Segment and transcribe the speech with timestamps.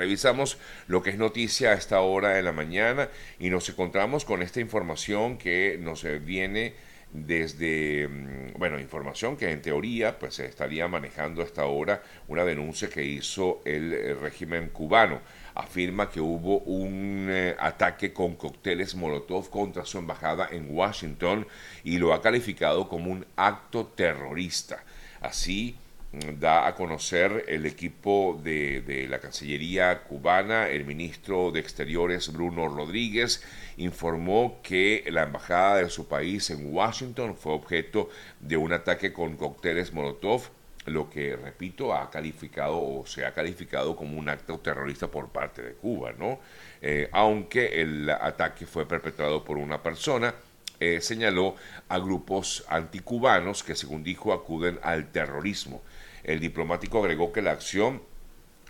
[0.00, 0.56] Revisamos
[0.86, 4.58] lo que es noticia a esta hora de la mañana y nos encontramos con esta
[4.58, 6.72] información que nos viene
[7.12, 12.88] desde, mm, bueno, información que en teoría pues se estaría manejando hasta ahora una denuncia
[12.88, 15.20] que hizo el eh, régimen cubano.
[15.54, 21.46] Afirma que hubo un eh, ataque con cócteles Molotov contra su embajada en Washington
[21.84, 24.82] y lo ha calificado como un acto terrorista.
[25.20, 25.76] Así,
[26.12, 33.44] da a conocer el equipo de, la Cancillería cubana, el ministro de Exteriores Bruno Rodríguez
[33.76, 39.36] informó que la embajada de su país en Washington fue objeto de un ataque con
[39.36, 40.42] cócteles Molotov,
[40.86, 45.62] lo que, repito, ha calificado o se ha calificado como un acto terrorista por parte
[45.62, 46.40] de Cuba, ¿no?
[46.80, 50.34] Eh, aunque el ataque fue perpetrado por una persona,
[50.80, 51.56] eh, señaló
[51.88, 55.82] a grupos anticubanos que, según dijo, acuden al terrorismo.
[56.24, 58.02] El diplomático agregó que la acción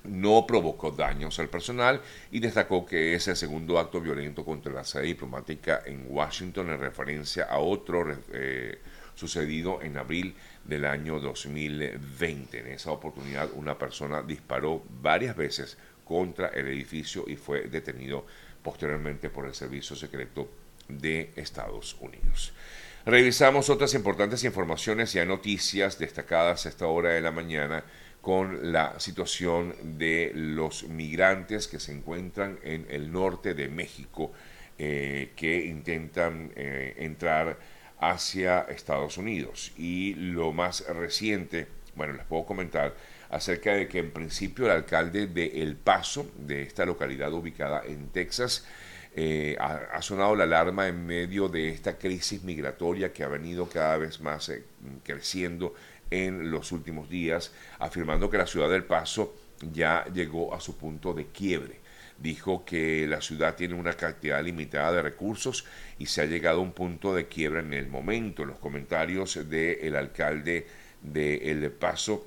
[0.05, 2.01] no provocó daños al personal
[2.31, 6.81] y destacó que es el segundo acto violento contra la sede diplomática en Washington en
[6.81, 8.79] referencia a otro eh,
[9.15, 12.61] sucedido en abril del año 2020.
[12.61, 18.27] En esa oportunidad una persona disparó varias veces contra el edificio y fue detenido
[18.63, 20.49] posteriormente por el Servicio Secreto
[20.99, 22.53] de Estados Unidos.
[23.07, 27.83] Revisamos otras importantes informaciones y noticias destacadas a esta hora de la mañana
[28.21, 34.33] con la situación de los migrantes que se encuentran en el norte de México
[34.79, 37.59] eh, que intentan eh, entrar
[37.99, 39.73] hacia Estados Unidos.
[39.77, 42.95] Y lo más reciente, bueno, les puedo comentar
[43.31, 48.09] acerca de que en principio el alcalde de El Paso, de esta localidad ubicada en
[48.09, 48.67] Texas,
[49.15, 53.97] eh, ha, sonado la alarma en medio de esta crisis migratoria que ha venido cada
[53.97, 54.65] vez más eh,
[55.03, 55.75] creciendo
[56.11, 59.35] en los últimos días, afirmando que la ciudad del Paso
[59.73, 61.81] ya llegó a su punto de quiebre.
[62.19, 65.65] Dijo que la ciudad tiene una cantidad limitada de recursos
[65.99, 68.45] y se ha llegado a un punto de quiebra en el momento.
[68.45, 70.67] Los comentarios del alcalde
[71.03, 72.27] de El Paso,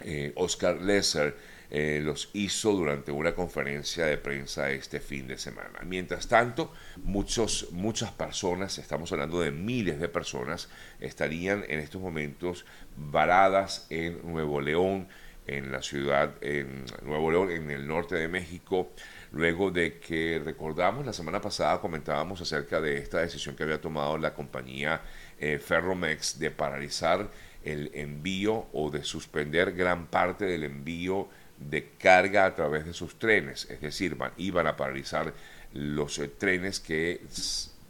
[0.00, 1.36] eh, Oscar Lesser,
[1.70, 5.80] eh, los hizo durante una conferencia de prensa este fin de semana.
[5.84, 6.72] Mientras tanto,
[7.02, 10.68] muchos, muchas personas, estamos hablando de miles de personas,
[11.00, 12.64] estarían en estos momentos
[12.96, 15.08] varadas en Nuevo León,
[15.46, 18.90] en la ciudad, en Nuevo León, en el norte de México,
[19.32, 24.18] luego de que recordamos la semana pasada comentábamos acerca de esta decisión que había tomado
[24.18, 25.02] la compañía
[25.38, 27.30] eh, Ferromex de paralizar
[27.62, 31.28] el envío o de suspender gran parte del envío
[31.58, 35.32] de carga a través de sus trenes, es decir, iban a paralizar
[35.72, 37.20] los eh, trenes que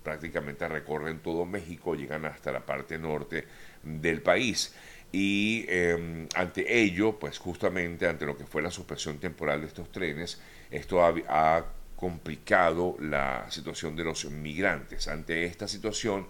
[0.02, 3.44] prácticamente recorren todo México, llegan hasta la parte norte
[3.82, 4.74] del país.
[5.12, 9.90] Y em, ante ello, pues justamente ante lo que fue la suspensión temporal de estos
[9.90, 10.40] trenes,
[10.70, 11.66] esto ha
[11.96, 15.08] complicado la situación de los migrantes.
[15.08, 16.26] Ante esta situación,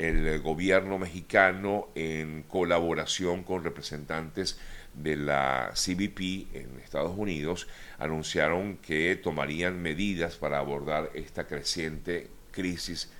[0.00, 4.58] el gobierno mexicano, en colaboración con representantes
[4.94, 7.68] de la CBP en Estados Unidos
[7.98, 13.10] anunciaron que tomarían medidas para abordar esta creciente crisis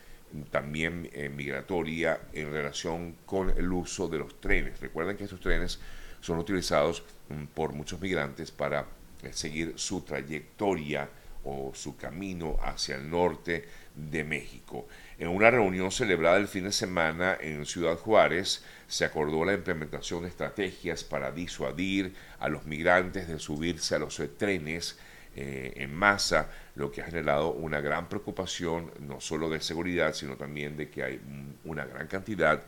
[0.51, 4.81] también eh, migratoria en relación con el uso de los trenes.
[4.81, 5.81] Recuerden que estos trenes
[6.21, 8.87] son utilizados mm, por muchos migrantes para
[9.23, 11.09] eh, seguir su trayectoria
[11.45, 13.65] o su camino hacia el norte
[13.95, 14.87] de México.
[15.21, 20.23] En una reunión celebrada el fin de semana en Ciudad Juárez, se acordó la implementación
[20.23, 24.99] de estrategias para disuadir a los migrantes de subirse a los trenes
[25.37, 30.39] eh, en masa, lo que ha generado una gran preocupación, no solo de seguridad, sino
[30.39, 31.21] también de que hay
[31.65, 32.63] una gran cantidad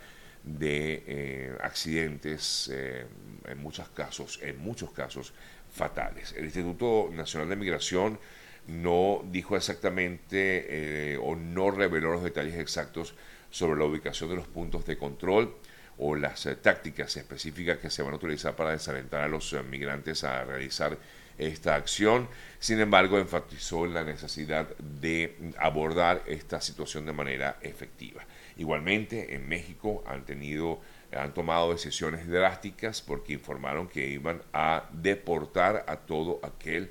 [0.45, 3.07] de eh, accidentes, eh,
[3.47, 5.33] en muchos casos, en muchos casos
[5.71, 6.35] fatales.
[6.37, 8.19] El Instituto Nacional de Migración
[8.67, 13.15] no dijo exactamente eh, o no reveló los detalles exactos
[13.51, 15.55] sobre la ubicación de los puntos de control
[15.99, 19.63] o las eh, tácticas específicas que se van a utilizar para desalentar a los eh,
[19.63, 20.97] migrantes a realizar
[21.39, 22.29] esta acción.
[22.59, 28.25] Sin embargo, enfatizó la necesidad de abordar esta situación de manera efectiva.
[28.57, 30.81] Igualmente, en México han tenido
[31.17, 36.91] han tomado decisiones drásticas porque informaron que iban a deportar a todo aquel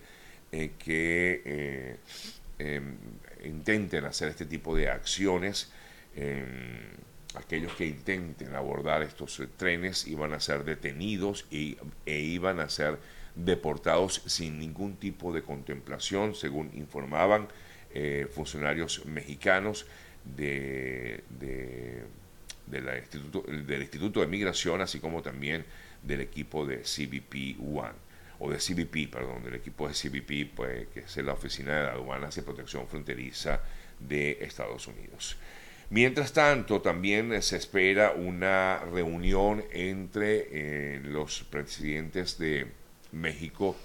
[0.51, 1.97] eh, que eh,
[2.59, 2.97] em,
[3.45, 5.71] intenten hacer este tipo de acciones.
[6.15, 6.91] Em,
[7.35, 12.67] aquellos que intenten abordar estos eh, trenes iban a ser detenidos y, e iban a
[12.67, 12.99] ser
[13.35, 17.47] deportados sin ningún tipo de contemplación, según informaban
[18.33, 19.85] funcionarios mexicanos
[20.23, 21.23] de,
[23.01, 25.65] instituto, del Instituto de Migración, así como también
[26.01, 28.10] del equipo de CBP One.
[28.43, 32.35] O de CBP, perdón, del equipo de CBP, pues, que es la Oficina de Aduanas
[32.37, 33.61] y Protección Fronteriza
[33.99, 35.37] de Estados Unidos.
[35.91, 42.65] Mientras tanto, también se espera una reunión entre eh, los presidentes de
[43.11, 43.75] México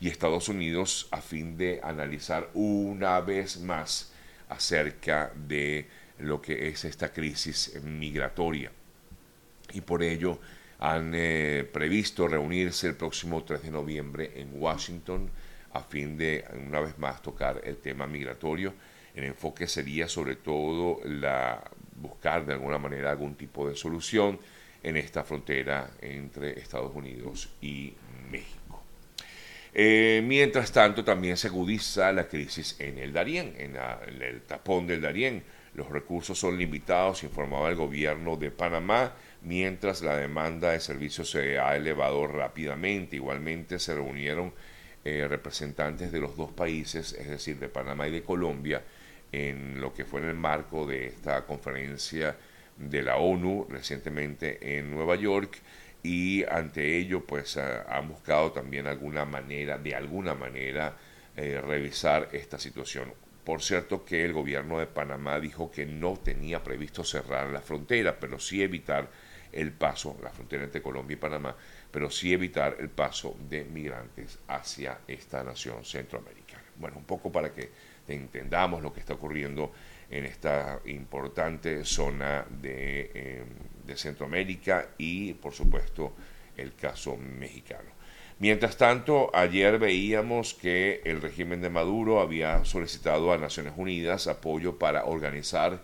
[0.00, 4.12] y Estados Unidos a fin de analizar una vez más
[4.48, 5.88] acerca de
[6.20, 8.72] lo que es esta crisis migratoria.
[9.74, 10.38] Y por ello
[10.84, 15.30] han eh, previsto reunirse el próximo 3 de noviembre en Washington
[15.72, 18.74] a fin de una vez más tocar el tema migratorio.
[19.14, 21.64] El enfoque sería sobre todo la
[21.96, 24.38] buscar de alguna manera algún tipo de solución
[24.82, 27.94] en esta frontera entre Estados Unidos y
[28.30, 28.82] México.
[29.72, 34.86] Eh, mientras tanto, también se agudiza la crisis en el Darién, en, en el tapón
[34.86, 35.44] del Darién.
[35.72, 39.14] Los recursos son limitados, informaba el gobierno de Panamá,
[39.44, 43.16] mientras la demanda de servicios se ha elevado rápidamente.
[43.16, 44.52] Igualmente se reunieron
[45.04, 48.82] eh, representantes de los dos países, es decir, de Panamá y de Colombia,
[49.32, 52.36] en lo que fue en el marco de esta conferencia
[52.76, 55.60] de la ONU recientemente en Nueva York
[56.02, 60.96] y ante ello pues han buscado también alguna manera, de alguna manera,
[61.36, 63.12] eh, revisar esta situación.
[63.44, 68.18] Por cierto que el gobierno de Panamá dijo que no tenía previsto cerrar la frontera,
[68.20, 69.08] pero sí evitar
[69.54, 71.56] el paso, la frontera entre Colombia y Panamá,
[71.90, 76.64] pero sí evitar el paso de migrantes hacia esta nación centroamericana.
[76.76, 77.70] Bueno, un poco para que
[78.08, 79.72] entendamos lo que está ocurriendo
[80.10, 83.44] en esta importante zona de, eh,
[83.86, 86.14] de Centroamérica y, por supuesto,
[86.56, 87.94] el caso mexicano.
[88.40, 94.78] Mientras tanto, ayer veíamos que el régimen de Maduro había solicitado a Naciones Unidas apoyo
[94.78, 95.82] para organizar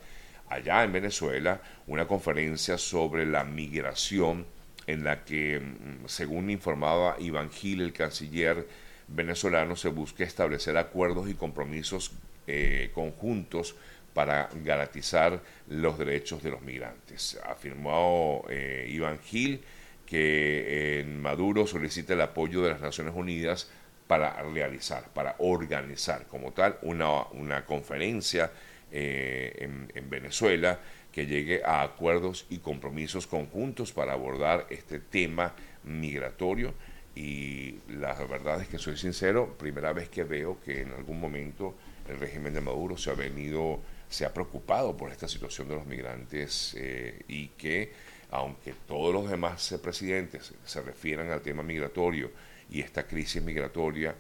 [0.50, 4.44] allá en Venezuela una conferencia sobre la migración
[4.86, 8.66] en la que, mm, según informaba Iván Gil, el canciller
[9.08, 12.12] venezolano, se busca establecer acuerdos y compromisos
[12.46, 13.76] eh, conjuntos
[14.12, 17.38] para garantizar los derechos de los migrantes.
[17.46, 19.62] Afirmó eh, Iván Gil
[20.04, 23.70] que en Maduro solicita el apoyo de las Naciones Unidas
[24.08, 28.50] para realizar, para organizar como tal una, una conferencia
[28.92, 30.80] eh, en, en, Venezuela
[31.12, 35.54] que llegue a acuerdos y compromisos conjuntos para abordar este tema
[35.84, 36.74] migratorio.
[37.14, 41.74] Y la verdad es que soy sincero, primera vez que veo que en algún momento
[42.08, 45.86] el régimen de Maduro se ha venido, se ha preocupado por esta situación de los
[45.86, 47.92] migrantes eh, y que
[48.30, 52.30] aunque todos los demás presidentes se refieran al tema migratorio
[52.70, 54.14] y esta crisis migratoria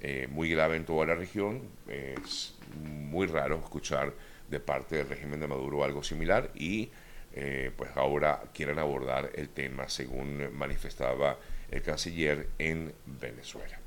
[0.00, 4.12] eh, muy grave en toda la región, es muy raro escuchar
[4.48, 6.90] de parte del régimen de Maduro algo similar y
[7.34, 11.38] eh, pues ahora quieren abordar el tema según manifestaba
[11.70, 13.78] el canciller en Venezuela.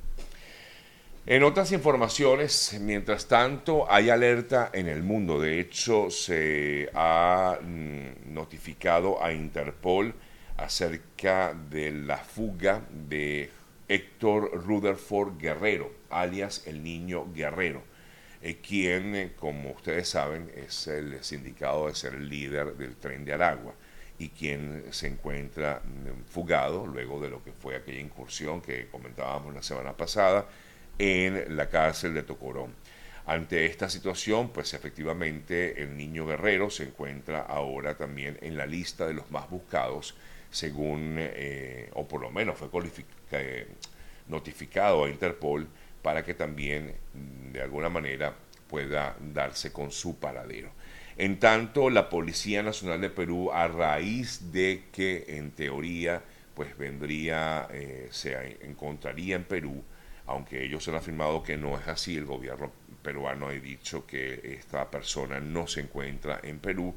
[1.26, 5.40] En otras informaciones, mientras tanto, hay alerta en el mundo.
[5.40, 10.16] De hecho, se ha mm, notificado a Interpol
[10.58, 13.52] acerca de la fuga de
[13.88, 17.84] Héctor Rutherford Guerrero, alias el niño Guerrero,
[18.42, 23.24] eh, quien, eh, como ustedes saben, es el sindicado de ser el líder del tren
[23.24, 23.74] de Aragua
[24.18, 29.54] y quien se encuentra mm, fugado luego de lo que fue aquella incursión que comentábamos
[29.54, 30.48] la semana pasada
[31.00, 32.74] en la cárcel de Tocorón.
[33.26, 39.08] Ante esta situación, pues efectivamente el niño guerrero se encuentra ahora también en la lista
[39.08, 40.16] de los más buscados,
[40.50, 42.70] según, eh, o por lo menos fue
[44.28, 45.68] notificado a Interpol
[46.02, 46.96] para que también
[47.52, 48.36] de alguna manera
[48.68, 50.72] pueda darse con su paradero.
[51.18, 56.22] En tanto, la Policía Nacional de Perú, a raíz de que en teoría
[56.54, 59.84] pues vendría, eh, se encontraría en Perú
[60.32, 64.90] aunque ellos han afirmado que no es así, el gobierno peruano ha dicho que esta
[64.90, 66.96] persona no se encuentra en Perú,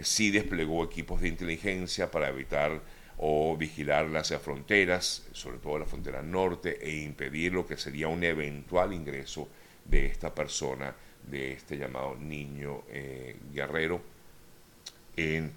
[0.00, 2.80] sí desplegó equipos de inteligencia para evitar
[3.18, 8.22] o vigilar las fronteras, sobre todo la frontera norte, e impedir lo que sería un
[8.22, 9.48] eventual ingreso
[9.84, 10.94] de esta persona,
[11.26, 14.02] de este llamado niño eh, guerrero,
[15.16, 15.52] en,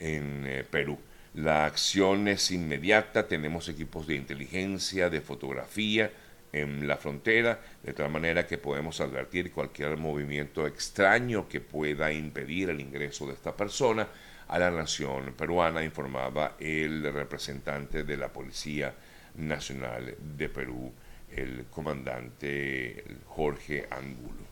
[0.00, 0.98] eh, Perú.
[1.34, 6.10] La acción es inmediata, tenemos equipos de inteligencia, de fotografía,
[6.52, 12.70] en la frontera, de tal manera que podemos advertir cualquier movimiento extraño que pueda impedir
[12.70, 14.06] el ingreso de esta persona
[14.48, 18.94] a la nación peruana, informaba el representante de la Policía
[19.36, 20.92] Nacional de Perú,
[21.30, 24.44] el comandante Jorge Angulo.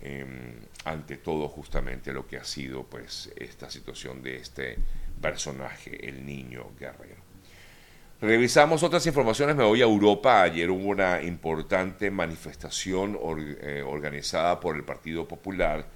[0.00, 4.76] Em, ante todo justamente lo que ha sido pues esta situación de este
[5.20, 7.22] personaje, el niño guerrero.
[8.20, 10.42] Revisamos otras informaciones, me voy a Europa.
[10.42, 13.18] Ayer hubo una importante manifestación
[13.60, 15.86] eh, organizada por el Partido Popular.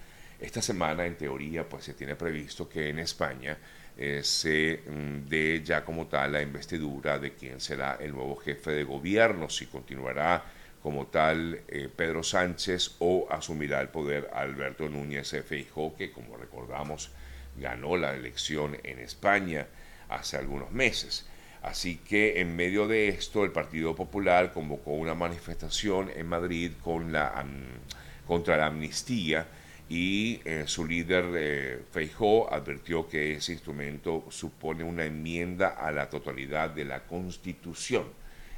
[0.41, 3.59] Esta semana, en teoría, pues se tiene previsto que en España
[3.97, 8.71] eh, se mm, dé ya como tal la investidura de quién será el nuevo jefe
[8.71, 10.45] de gobierno, si continuará
[10.81, 17.11] como tal eh, Pedro Sánchez o asumirá el poder Alberto Núñez Feijóo, que como recordamos
[17.57, 19.67] ganó la elección en España
[20.09, 21.27] hace algunos meses.
[21.63, 28.57] Así que en medio de esto el Partido Popular convocó una manifestación en Madrid contra
[28.57, 29.49] la amnistía
[29.89, 36.11] y eh, su líder eh, Feijó advirtió que ese instrumento supone una enmienda a la
[36.11, 38.05] totalidad de la Constitución.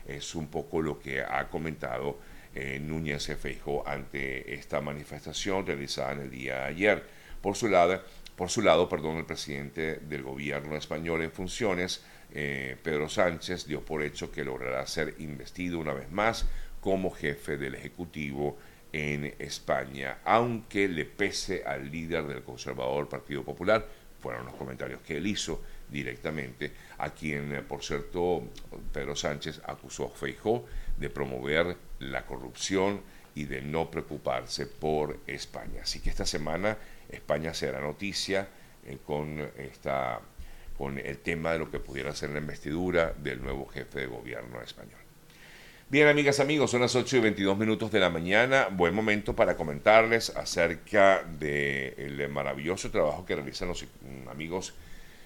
[0.07, 2.19] Es un poco lo que ha comentado
[2.55, 7.05] eh, Núñez Feijó ante esta manifestación realizada en el día de ayer.
[7.41, 8.03] Por su lado,
[8.35, 13.85] por su lado perdón, el presidente del gobierno español en funciones, eh, Pedro Sánchez dio
[13.85, 16.47] por hecho que logrará ser investido una vez más
[16.81, 18.59] como jefe del Ejecutivo
[18.93, 23.87] en España, aunque le pese al líder del conservador Partido Popular,
[24.21, 28.45] fueron los comentarios que él hizo directamente, a quien, eh, por cierto,
[28.93, 30.67] Pedro Sánchez acusó a Feijó
[30.99, 33.01] de promover la corrupción
[33.35, 35.83] y de no preocuparse por España.
[35.83, 36.77] Así que esta semana
[37.09, 38.49] España será noticia
[38.85, 39.39] eh, con
[40.99, 45.10] el tema de lo que pudiera ser la investidura del nuevo jefe de gobierno español.
[45.91, 48.69] Bien, amigas, amigos, son las 8 y 22 minutos de la mañana.
[48.71, 53.85] Buen momento para comentarles acerca del maravilloso trabajo que realizan los
[54.31, 54.73] amigos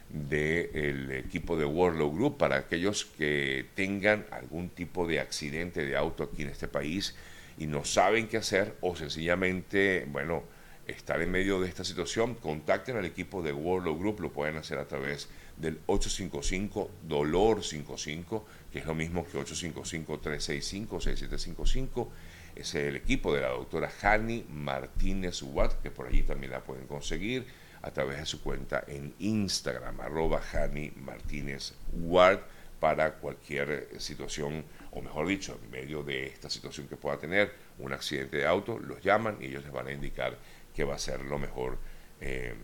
[0.09, 6.23] del equipo de World Group para aquellos que tengan algún tipo de accidente de auto
[6.23, 7.15] aquí en este país
[7.59, 10.45] y no saben qué hacer o sencillamente, bueno,
[10.87, 14.79] estar en medio de esta situación, contacten al equipo de World Group, lo pueden hacer
[14.79, 22.13] a través del 855 Dolor 55, que es lo mismo que 855 365 6755.
[22.57, 26.87] Es el equipo de la doctora Hani Martínez Watt, que por allí también la pueden
[26.87, 27.47] conseguir
[27.83, 32.41] a través de su cuenta en Instagram, arroba Hani Martínez Watt,
[32.81, 34.63] para cualquier situación,
[34.93, 38.79] o mejor dicho, en medio de esta situación que pueda tener un accidente de auto,
[38.79, 40.37] los llaman y ellos les van a indicar
[40.75, 41.79] qué va a ser lo mejor.
[42.21, 42.55] Eh,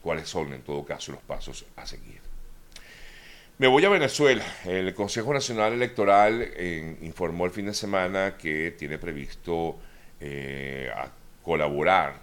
[0.00, 2.20] cuáles son en todo caso los pasos a seguir.
[3.58, 4.44] Me voy a Venezuela.
[4.64, 9.78] El Consejo Nacional Electoral eh, informó el fin de semana que tiene previsto
[10.20, 10.90] eh,
[11.42, 12.20] colaborar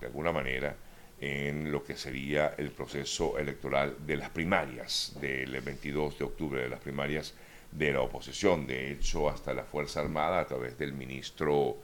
[0.00, 0.74] de alguna manera
[1.20, 6.68] en lo que sería el proceso electoral de las primarias del 22 de octubre, de
[6.68, 7.34] las primarias
[7.70, 8.66] de la oposición.
[8.66, 11.76] De hecho, hasta la Fuerza Armada, a través del ministro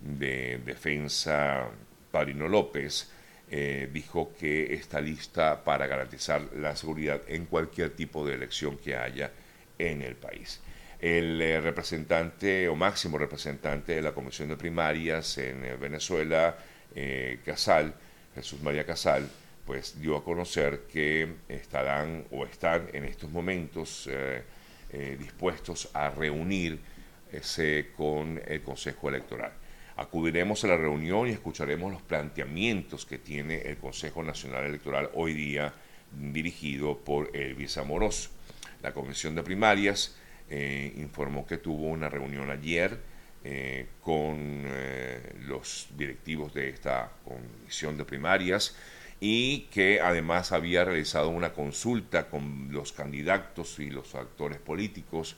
[0.00, 1.68] de Defensa,
[2.12, 3.10] Parino López,
[3.50, 8.96] eh, dijo que está lista para garantizar la seguridad en cualquier tipo de elección que
[8.96, 9.30] haya
[9.78, 10.60] en el país.
[11.00, 16.56] El eh, representante o máximo representante de la Comisión de Primarias en eh, Venezuela,
[17.44, 17.94] Casal,
[18.34, 19.28] Jesús María Casal,
[19.66, 24.10] pues dio a conocer que estarán o están en estos momentos
[25.18, 29.52] dispuestos a reunirse con el Consejo Electoral.
[29.96, 35.34] Acudiremos a la reunión y escucharemos los planteamientos que tiene el Consejo Nacional Electoral hoy
[35.34, 35.74] día
[36.10, 38.30] dirigido por Elvis Amoroso.
[38.82, 40.16] La Comisión de Primarias
[40.48, 42.98] eh, informó que tuvo una reunión ayer
[43.44, 48.74] eh, con eh, los directivos de esta Comisión de Primarias
[49.20, 55.36] y que además había realizado una consulta con los candidatos y los actores políticos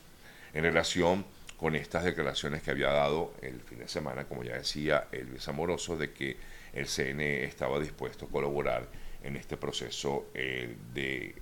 [0.52, 5.08] en relación con estas declaraciones que había dado el fin de semana, como ya decía
[5.12, 6.36] Elvis Amoroso, de que
[6.72, 8.88] el CNE estaba dispuesto a colaborar
[9.22, 11.34] en este proceso eh, de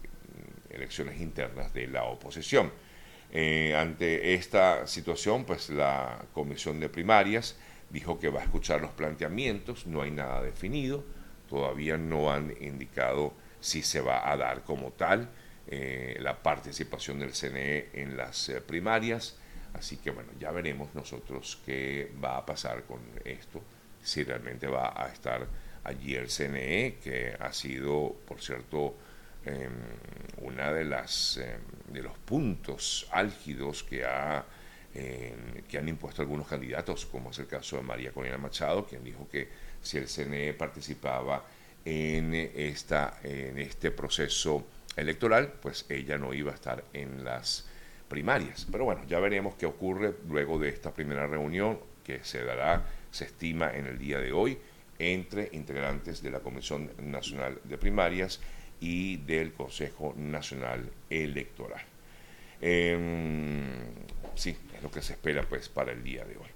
[0.71, 2.71] elecciones internas de la oposición.
[3.31, 7.57] Eh, ante esta situación, pues la Comisión de Primarias
[7.91, 11.03] dijo que va a escuchar los planteamientos, no hay nada definido,
[11.49, 15.31] todavía no han indicado si se va a dar como tal
[15.67, 19.39] eh, la participación del CNE en las primarias.
[19.75, 23.63] Así que bueno, ya veremos nosotros qué va a pasar con esto,
[24.03, 25.47] si realmente va a estar
[25.85, 28.97] allí el CNE, que ha sido, por cierto,
[29.45, 29.69] eh,
[30.43, 31.61] una de las em,
[31.93, 34.45] de los puntos álgidos que ha
[34.95, 39.03] em, que han impuesto algunos candidatos, como es el caso de María Corina Machado, quien
[39.03, 39.49] dijo que
[39.83, 41.45] si el CNE participaba
[41.85, 44.65] en esta en este proceso
[44.97, 47.67] electoral, pues ella no iba a estar en las
[48.13, 48.67] primarias.
[48.71, 53.25] Pero bueno, ya veremos qué ocurre luego de esta primera reunión que se dará, se
[53.25, 54.59] estima en el día de hoy,
[54.99, 58.39] entre integrantes de la Comisión Nacional de Primarias
[58.81, 61.81] y del Consejo Nacional Electoral.
[62.61, 63.63] Em,
[64.35, 66.52] sí, es lo que se espera pues para el día de hoy.